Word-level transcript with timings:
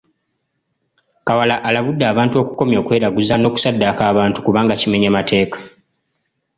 Kawala 1.27 1.55
alabudde 1.67 2.05
abantu 2.11 2.35
okukomya 2.43 2.77
okweraguza 2.79 3.35
n’okusaddaaka 3.37 4.03
abantu 4.11 4.37
kubanga 4.45 4.79
kimenya 4.81 5.09
mateeka. 5.17 5.57